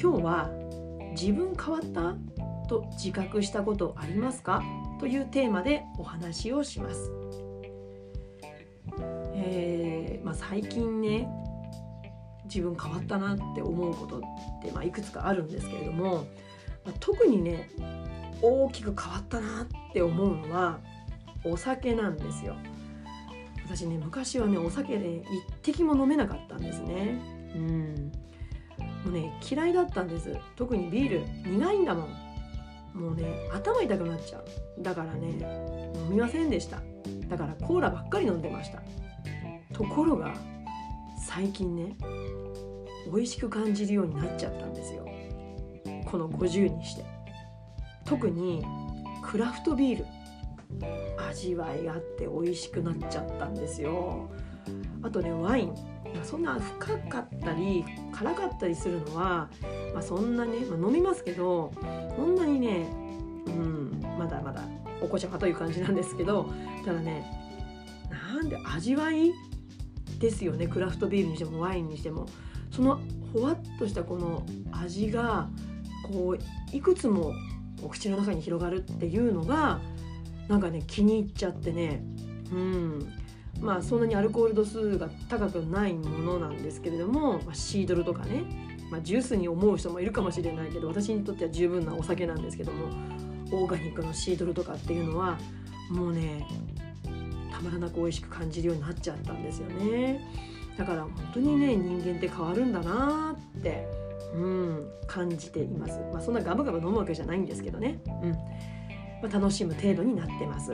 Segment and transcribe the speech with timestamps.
[0.00, 0.50] 今日は
[1.12, 2.16] 自分変わった
[2.68, 4.62] と自覚したことありますか？
[4.98, 7.12] というテーマでお話をします。
[9.34, 11.28] えーまあ、最近ね
[12.44, 14.20] 自分変わったなって思うことっ
[14.62, 16.26] て、まあ、いくつかあるんですけれども、
[16.84, 17.70] まあ、特にね
[18.42, 20.78] 大きく変わったなって思うのは
[21.44, 22.56] お酒なんですよ。
[23.66, 25.22] 私ね昔はねお酒で、ね、
[25.62, 27.20] 一滴も飲めなかったんですね。
[27.54, 28.12] うん。
[29.04, 30.36] もうね嫌いだったんです。
[30.56, 32.08] 特にビール苦いんだもん。
[32.94, 34.44] もうね頭痛くなっちゃう。
[34.82, 35.28] だからね
[35.94, 36.80] 飲みませんでした。
[37.28, 38.82] だからコーラばっかり飲んでました。
[39.72, 40.34] ところが
[41.26, 41.96] 最近ね
[43.12, 45.06] 美味しく感じるようになっちゃったんですよ。
[46.06, 47.04] この50にして。
[48.04, 48.64] 特に
[49.22, 50.06] クラフトビール。
[51.30, 54.28] 味わいがあって美味しくなっちゃったんですよ。
[55.02, 55.68] あとねワイン。
[56.14, 59.48] まあそんな深かったり辛かったりするのは、
[59.92, 61.72] まあ、そんなね、まあ、飲みますけど
[62.16, 62.86] そんなにね
[63.46, 64.62] うんまだまだ
[65.00, 66.52] お子ちゃまという感じなんですけど
[66.84, 67.24] ただね
[68.10, 69.32] なんで味わい
[70.18, 70.68] ですよね。
[70.68, 72.26] クラフトビールにしてもワインにしても。
[72.70, 73.00] その
[73.32, 75.48] ほわっとしたこの味が
[76.10, 77.32] こういくつも
[77.82, 79.80] お口の中に広がるっていうのが
[80.48, 82.02] なんかね気に入っちゃってね。
[82.52, 83.12] うん。
[83.60, 88.44] まあそんなにアルコール度数が高くないものなんですけれども、まあ、シードルとかね、
[88.90, 92.86] まあ、ジュースに思う人もいるかもしれないけど私にとっては十分なお酒なんですけども
[93.52, 95.38] オーガニックのシードルとかっていうのは
[95.90, 96.46] もうね
[97.52, 100.20] たまらなく美味しく感じるようになっちゃったんですよね。
[100.76, 103.86] だから本当にね人間って変わるんだなって
[104.34, 108.30] うん感じています、まあ、そんなガブガブ飲むわけじゃないんですけどね、うん。
[108.32, 108.38] ま
[109.24, 110.72] あ、楽しむ程度になってます、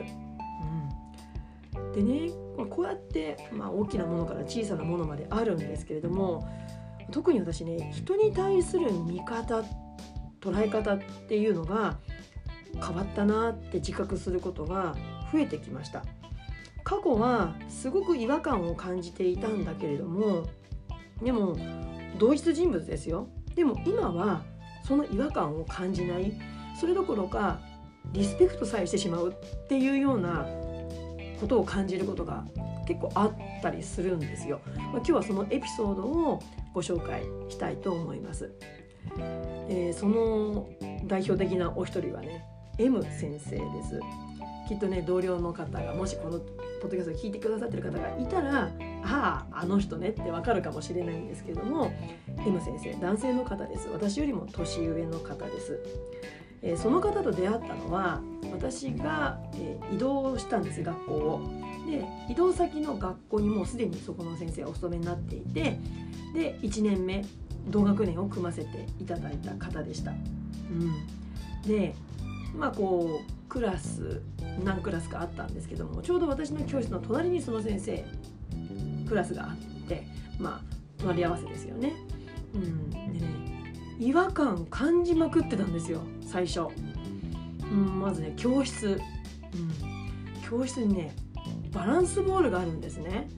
[1.93, 2.31] でね
[2.69, 6.47] こうやって、まあ、大きなものから小さなものまであるんですけれども
[7.11, 9.63] 特に私ね人に対する見方
[10.39, 11.97] 捉え方っていうのが
[12.73, 14.95] 変わったなって自覚することが
[15.31, 16.03] 増えてきました。
[16.83, 20.47] 過去はすごく違和感を感じていたんだけれども
[21.21, 21.55] でも
[22.17, 23.27] 同一人物ですよ。
[23.55, 24.43] でも今は
[24.83, 26.33] その違和感を感じない。
[26.79, 27.59] それどころか
[28.13, 30.47] リスペクトさえしてしまうっていうような
[31.41, 32.45] ことを感じることが
[32.87, 34.61] 結構あったりするんですよ。
[34.65, 36.39] まあ、今日はそのエピソードを
[36.73, 38.51] ご紹介したいと思います。
[39.67, 40.69] えー、その
[41.05, 42.45] 代表的なお一人はね
[42.77, 43.99] M 先生です。
[44.67, 48.71] きっとね同僚の方がもしこのポッドキャストを聞いてくださってる方がいたら
[49.03, 51.91] あああの人ねってわかるかもしれないんですけども
[52.45, 55.79] M 先生男性の方です私よりも年上の方です、
[56.61, 61.61] え、その方と出会ったのは私が、え、移動したんです学校を。
[61.85, 65.79] で移動先の学校にもうすでにそこの先生お勤めになっていて
[66.33, 67.25] で1年目
[67.67, 71.95] 同学年を組ませていただいた方でした、うん、で
[72.55, 74.21] まあこうクラス
[74.63, 78.05] 何クラスかあったんですけどもちょうど私の教室の隣にその先生
[79.07, 79.57] クラスがあっ
[79.87, 80.03] て
[80.39, 81.93] まあ隣り合わせですよね。
[82.53, 82.80] うん、
[84.01, 86.61] 違和感感じまくってたんですよ最初。
[87.61, 88.99] うん、まずね教室、うん、
[90.49, 91.15] 教室にね
[91.71, 93.29] バランスボールがあるんですね。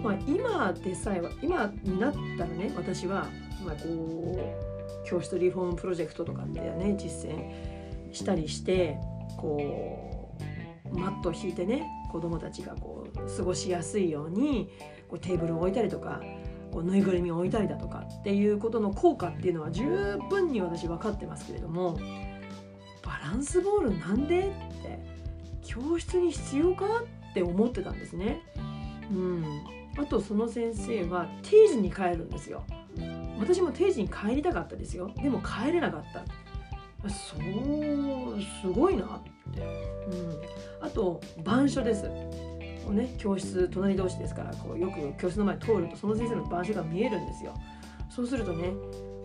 [0.00, 3.26] まあ、今でさえは今になったらね私は、
[3.64, 4.54] まあ、こ
[5.04, 8.96] う教室リフォームプロジェクトとかってね実践したりして
[9.36, 10.36] こ
[10.92, 14.70] うマットを引いてね子どもたちがこう過ごしやすいように
[15.08, 16.20] こうテーブルを置いたりとか
[16.74, 21.96] こうぬいぐるみを置いたりだとかっていうことの効果っていうのは十分に私分かってますけれども
[23.00, 24.42] バランスボールなんでっ
[24.82, 24.98] て
[25.62, 26.86] 教室に必要か
[27.30, 28.42] って思ってたんですね。
[29.10, 29.44] うん、
[29.96, 32.64] あとその先生は定時に帰るんですよ。
[33.38, 35.10] 私も定時に帰りたかったですよ。
[35.22, 36.24] でも帰れなかった。
[37.08, 42.10] そうすごいなって、うん、あと板書です
[42.84, 47.54] こう、ね、教室隣同士ですからこうよく教室の前通るとその先生の板書が見えるんですよ。
[48.10, 48.68] そうするとね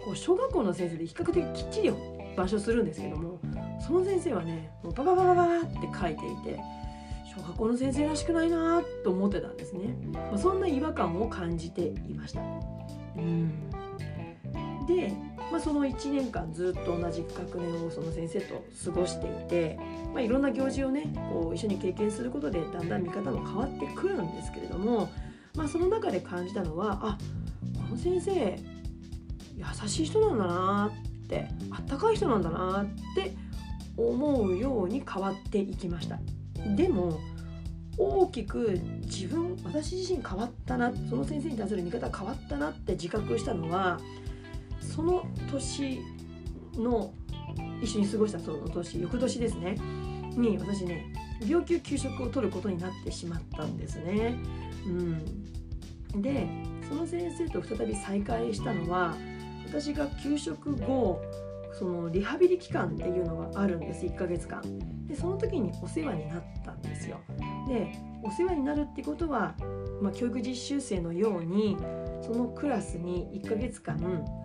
[0.03, 1.93] こう小学校の先生で比較的きっちり
[2.33, 3.39] 板書するんですけども
[3.85, 5.69] その先生はねもうバババババって
[5.99, 6.59] 書いていて
[7.35, 12.41] 小学校の先生らしくないなと思ってたんですね、まあ、そんな違和感を感じていました。
[13.17, 13.51] うん。
[14.89, 15.13] で、
[15.51, 19.79] まあ、その1年間ずっと同じ学年をその先生と過ごしていて、
[20.11, 25.09] まあ、いろんな行事をねこう一緒に経験することでだんだん見方も変わってくるんですけれども、
[25.55, 27.17] まあ、その中で感じたのはあ
[27.87, 28.59] この先生
[29.55, 30.91] 優しい人なんだな
[31.23, 33.35] ってあったかい人なんだなって
[33.95, 36.17] 思うように変わっていきました。
[36.75, 37.19] でも
[37.97, 43.99] 大きく自分私自身変わったなその先生に対する見方変わったなって自覚したのは
[44.89, 46.01] その年
[46.75, 47.13] の
[47.81, 49.75] 一緒に過ごしたその年翌年ですね。
[50.35, 51.13] に私ね
[51.45, 54.37] 病休休職を取ることになってしまったんですね。
[54.85, 56.47] うん、で
[56.87, 59.15] その先生と再び再会したのは
[59.67, 61.21] 私が休職後
[61.77, 64.61] そのリハビリ期間っていうのがあるんです1ヶ月間。
[65.07, 67.19] でその時にお世話になったんですよ。
[67.67, 67.91] で
[68.23, 69.55] お世話になるってことは、
[70.01, 71.77] まあ、教育実習生のように
[72.21, 73.97] そのクラスに1ヶ月間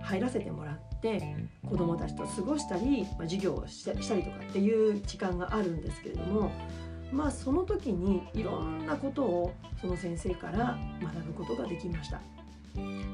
[0.02, 1.36] 入らせてもらって
[1.68, 6.50] 子どもたちと過ごしたり、まあ、授業をしたりとかっていう時間があるんですけれども
[7.12, 12.20] まあその時にいろんなことをその先生から学ぶことができました。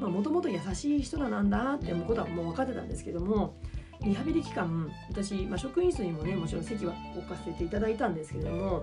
[0.01, 3.57] もともと優しい人だなんだってことはもう分かってたんですけども
[4.03, 8.83] リハビリ期間私、まあ、職員室にもねもちろん席は置かせていただいたんですけれども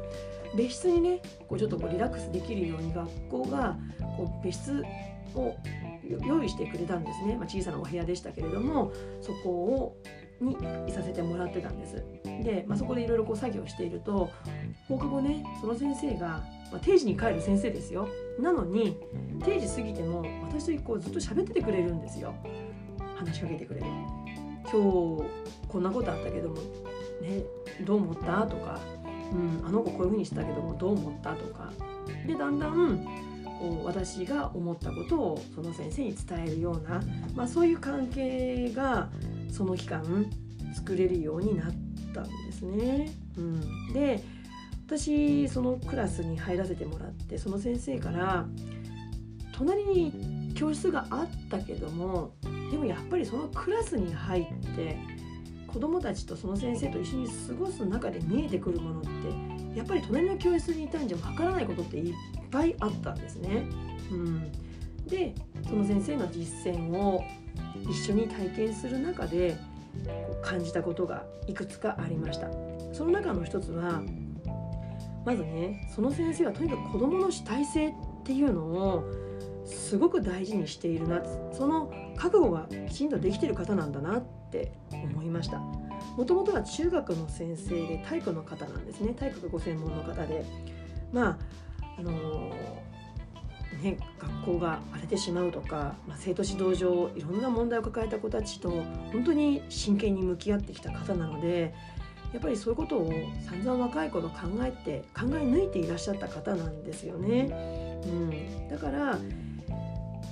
[0.55, 3.77] 別室にねこうちょっとこうリラックスできるように学校が
[4.15, 4.83] こう別室
[5.35, 5.55] を
[6.25, 8.91] 用意してくれたんですね、まあ、小さなお部屋でしたけれども
[9.21, 9.97] そこを
[10.39, 10.55] に
[10.87, 11.95] いさせてもらってたんです。
[12.43, 14.29] で、まあ、そこでいろいろ作業していると
[14.87, 18.07] 放課後ねその先生が、まあ、定時に帰る先生ですよ。
[18.39, 18.97] なのに
[19.43, 22.35] 定時過ぎても私とこうずっと喋っててくれるんですよ。
[23.15, 23.87] 話しかけてくれる。
[24.71, 25.23] 今日
[25.67, 26.55] こんなことあったけども
[27.21, 27.43] ね
[27.85, 28.45] どう思った？
[28.47, 28.79] とか、
[29.31, 31.33] うん、あの子こういうふうにしたけどもどう思った？
[31.33, 31.71] とか。
[32.25, 33.05] でだんだん
[33.59, 37.01] こう私が思ったことをその先生に伝えるような、
[37.35, 39.09] まあ、そういう関係が
[39.51, 40.03] その期間
[40.73, 41.67] 作れるようになっ
[42.13, 43.11] たんですね。
[43.37, 44.23] うん、で
[44.85, 48.45] 私そのクラスに入らせてもらってその先生から
[49.51, 52.31] 隣に教室があったけども
[52.71, 54.45] でもやっぱりそのクラスに入っ
[54.75, 54.97] て
[55.67, 62.13] 子どもたちとその先生と一緒に過ごす中で見えてくるものってやっぱり隣の教室にいたんじゃわからないことっていっ
[62.49, 63.67] ぱいあったんですね。
[64.09, 64.51] うん、
[65.05, 65.35] で
[65.67, 67.23] その先生の実践を
[67.87, 69.55] 一緒に体験する中で
[70.41, 72.49] 感じたことがいくつかありました。
[72.93, 74.01] その中の一つは
[75.23, 77.93] まずねその先生はとにかく子どもの主体性っ
[78.23, 79.26] ていうのを
[79.67, 81.21] すごく大事にしているな
[81.51, 85.59] その覚悟がきちんとできてる方なんだなって思いました。
[85.59, 89.13] もともとは中学の先生で体育の方なんですね。
[89.13, 90.45] 体育がご専門の方で。
[91.11, 91.37] まあ
[91.99, 98.69] あのー、ね、学校が荒れてしまうとか、まあ、生徒指導上いろんな問題を抱えた子たちと
[99.11, 101.73] 本当に真剣に向き合ってきた方なので
[102.33, 103.11] やっぱりそういうことを
[103.49, 108.01] 散々若い頃考えて考え抜いていらっしゃった方なんですよね。
[108.05, 109.17] うん、だから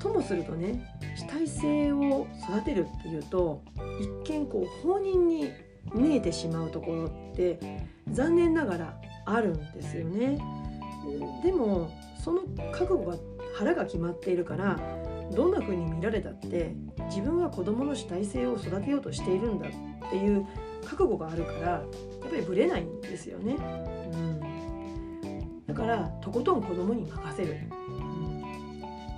[0.06, 3.64] ともするとね主体性を育てるっていうと
[4.00, 5.50] 一見こう放任に
[5.94, 7.60] 見えてしまうところって
[8.12, 10.40] 残念ながらあるんですよね。
[11.44, 11.92] でも
[12.24, 12.42] その
[12.72, 13.18] 覚悟が
[13.56, 14.80] 腹が決まっているから
[15.36, 16.76] どんな風に見られたって
[17.08, 20.46] 自分は子どもの主体性を育てようとしているんだっていう
[20.84, 23.56] 覚悟があるからやっぱりぶれないんですよね。
[24.14, 27.56] うん、だからとことん子どもに任せる。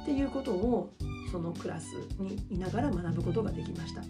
[0.08, 0.94] っていうことを
[1.30, 4.02] そのクラスにいながら学ぶことができました。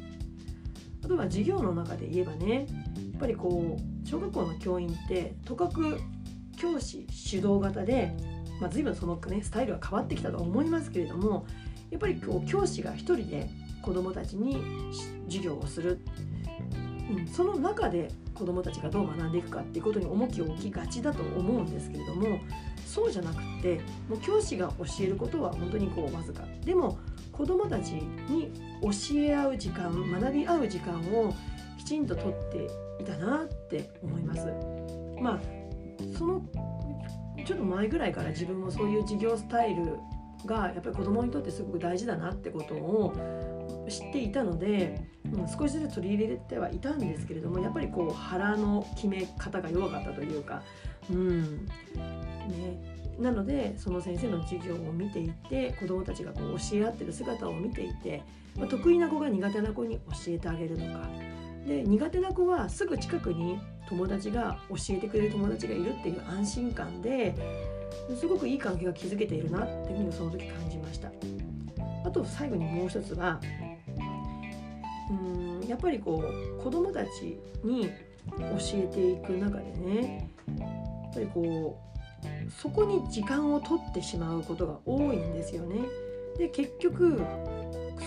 [1.04, 2.68] あとは授業の中で言えばね
[3.13, 6.00] やっぱりこう小学校の教員ってとかく
[6.56, 8.16] 教師主導型で、
[8.62, 11.48] まあ、随分その、ね、スタイルは変わってきたと思いますけれども
[11.89, 13.50] やっぱりこう教師が一人で
[13.82, 14.62] 子どもたちに
[15.27, 16.00] 授業をする、
[17.10, 22.39] うん、その中で子どもたちがどう学んでいくかっていうことに重きを置きがちだと思うんですけれども
[22.98, 26.98] そうじゃなくってもう教師が教えることは本当にこうわずかでも
[27.32, 28.51] 子どもたちに
[28.82, 31.32] 教え合う時間学び合う時間を
[31.77, 32.68] きちんととって
[33.00, 34.48] いたなって思います。
[35.22, 35.39] まあ
[36.18, 36.42] その
[37.46, 40.00] ちょっと前ぐらいから自分もそういう授業スタイル
[40.48, 43.13] がやっぱり子どもにとってすごく大事だなってことを
[43.88, 50.63] 知っていたので、うん、少しずつ取り入れてはいたんですけれどもやっぱりこう腹の決め方が弱かったというか、
[51.12, 51.66] うん。
[51.66, 51.70] ね、
[53.20, 58.24] なのでその先生の授業を見ていて子どもたちがこう教え合ってる姿を見ていて、
[58.56, 61.10] まあ、得意な子が苦手な子に教えてあげるとか。
[61.68, 63.60] で苦手な子はすぐ近くに
[63.90, 67.36] 友達が教えてくれる友達がいるっていう安心感で
[68.16, 71.12] すごくいい関係が築けているなっていうふうにその時感じました。
[72.06, 73.42] あと最後にもう一つは
[75.10, 75.14] う
[75.66, 77.92] んやっぱりこう子どもたちに教
[78.76, 80.30] えていく中でね
[81.08, 85.78] やっぱりこうそこに時間を取ってしまうことが多いんですよね。
[86.38, 87.22] で結局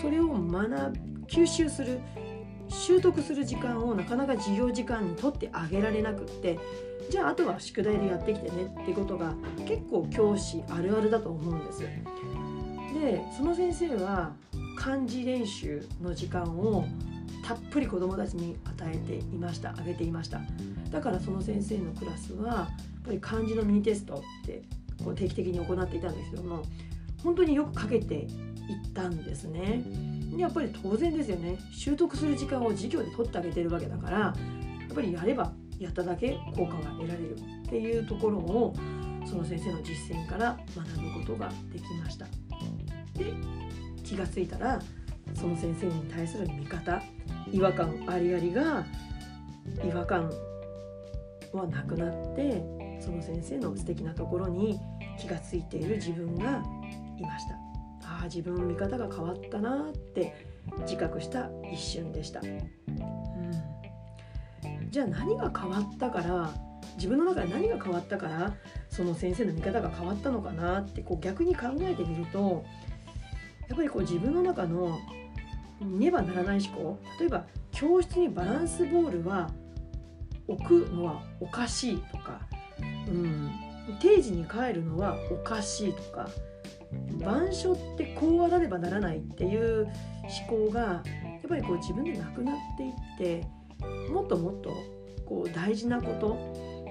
[0.01, 0.93] それを学
[1.27, 1.99] 吸収する
[2.69, 6.57] 習得する時間をなかなか授業時間に取ってあげられなくって
[7.09, 9.33] じゃああとは宿題でやってきてねってことが
[9.67, 11.81] 結構教師あるあるだと思うんです。
[11.81, 14.33] でその先生は
[14.77, 16.85] 漢字練習の時間を
[17.51, 20.39] たっぷり子どもたちに与えていましたあげていました。
[20.89, 24.61] だからその先生のクラスはやっぱり漢字のミニテストって
[25.03, 26.63] こう定期的に行っていたんですけども
[27.21, 28.27] 本当によくかけていっ
[28.93, 29.83] たんですね。
[30.37, 31.59] やっぱり当然ですよね。
[31.73, 34.33] 習得する時間を授業で取ってあげてるわけだからや
[34.89, 38.73] っぱりやればやっただけ効果が得られるっていうところを
[39.25, 42.27] その先生の実践から学ぶことができました。
[43.17, 43.33] で
[44.05, 44.81] 気が付いたら
[45.35, 47.01] その先生に対する見方
[47.51, 48.85] 違和感ありありが
[49.83, 50.31] 違和感
[51.53, 52.63] はなくなって
[52.99, 54.79] その先生の素敵なところに
[55.19, 56.63] 気が付いている自分が
[57.17, 57.55] いました。
[58.03, 60.33] ああ自分の見方が変わったなって
[60.79, 62.59] 自覚した一瞬でした、うん、
[64.89, 66.53] じゃあ何が変わったから
[66.95, 68.53] 自分の中で何が変わったから
[68.89, 72.65] その先生の見方が変わったのかなってこう逆に考えてみると
[73.69, 74.99] やっぱりこう自分の中の
[75.85, 76.99] ねばならない思考。
[77.19, 79.49] 例えば教室にバランスボールは
[80.47, 82.41] 置くのはおかしいとか、
[83.07, 83.51] うん、
[83.99, 86.29] 定時に帰るのはおかしいとか
[87.19, 89.87] 板書ってこうあらねばならないっていう
[90.47, 91.03] 思考がや
[91.45, 93.47] っぱりこう自分でなくなっていって
[94.11, 94.73] もっともっと
[95.25, 96.37] こう大事なこと、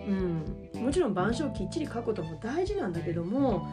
[0.07, 3.69] うん、もちろん板書をきっちり書くことも大事なんだけども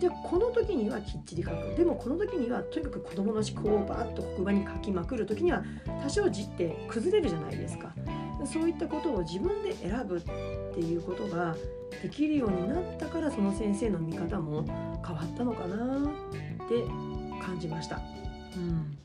[0.00, 1.74] でこの時にはきっちり書く。
[1.76, 5.64] でもこの時にはとにかく子どもの思考をバーッと黒板に書きまくる時には
[6.02, 7.94] 多少字って崩れるじゃないですか。
[8.44, 10.20] そういったことを自分で選ぶっ
[10.74, 11.56] ていうことが
[12.02, 14.64] できるようになったからその先生の見方も
[15.04, 16.84] 変わったのかなって
[17.42, 18.00] 感じました。
[18.56, 18.96] うん。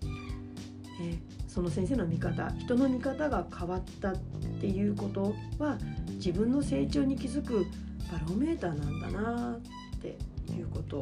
[1.02, 1.18] え
[1.48, 4.18] その先生の見方人の見方が変わったっ
[4.60, 5.78] ていうことは
[6.12, 7.66] 自分の成長に気づく
[8.12, 9.58] バロメーターなんだな
[9.98, 10.18] って
[10.52, 10.98] いうこと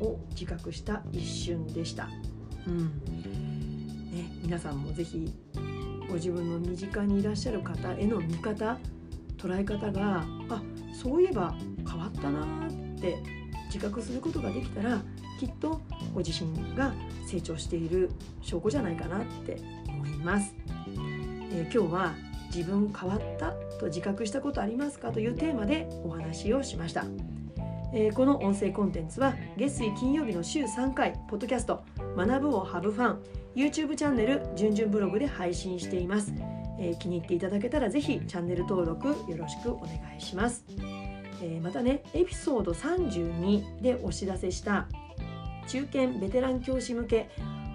[0.00, 2.08] を自覚した一瞬でした。
[2.66, 2.86] うん
[4.12, 5.32] ね、皆さんも是非
[6.08, 8.78] ご自分の身近にいらっしゃる方への見方
[9.38, 11.54] 捉え方があそういえば
[11.88, 12.70] 変わったなっ
[13.00, 13.16] て
[13.66, 15.00] 自覚することができたら
[15.40, 15.80] きっと
[16.14, 16.92] ご自身が
[17.26, 18.10] 成長している
[18.42, 19.56] 証拠じゃないかなって
[19.88, 20.54] 思います。
[21.50, 22.14] えー、今日は
[22.54, 27.04] 自分変わったと自覚したことありますかというテーマでお話をしました。
[27.94, 31.82] えー、この音声コンテンツは月水金曜日の週3回ポッドキャスト
[32.16, 33.22] 学ぶをハブファン
[33.54, 36.32] YouTube チャンネルじゅんじゅんブログで配信しています、
[36.80, 40.64] えー、気に入っていただけたらぜひチャンネル登録よろしくお願いします、
[41.42, 44.88] えー、またねエピソード32でお知らせした
[45.68, 47.28] 中堅ベテラン教師向け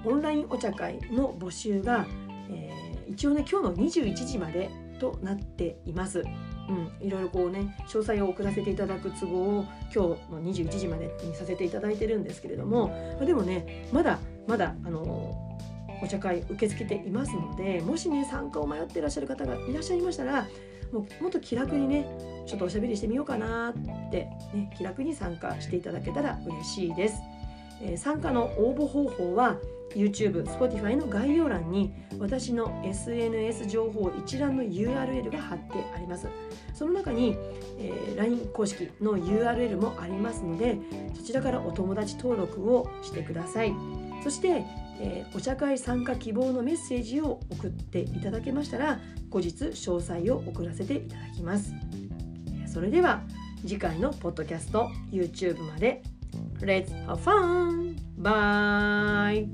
[0.03, 2.05] オンラインお茶会の募集が、
[2.49, 2.71] え
[3.07, 4.69] 一応ね今日の21時まで
[4.99, 6.23] となっています。
[6.69, 15.57] うん、いろいろこうね詳細を送らせていただく都合を今日の21時までにさせていただいてるんですけれども、ま、でもねまだまだあの
[16.01, 20.47] お茶会受け付けていますのでもしね参加を迷ってらっしゃる方がいらっしゃいましたら
[20.91, 22.05] もうもっと気楽にね
[22.45, 23.73] ちょっとおしゃべりしてみようかなっ
[24.11, 27.21] て、ね、気楽に参加していただけたら嬉しいです。
[27.97, 29.57] 参加の応募方法は
[29.95, 36.27] YouTube、Spotify の概要欄に私の SNS 情報一覧の URL が貼ってあります。
[36.73, 37.35] その中に、
[37.79, 40.77] えー、LINE 公式の URL もありますので、
[41.15, 43.73] そちらからお友達登録をしてください。
[44.23, 44.65] そして、
[44.99, 51.73] えー、お茶会参加希望のメッセージを送っていただけましたら、後日詳細を送らせていただきます。
[52.65, 53.23] それでは
[53.61, 56.03] 次回のポッドキャスト YouTube まで
[56.61, 57.99] Let's have fun!
[58.17, 59.47] Bye!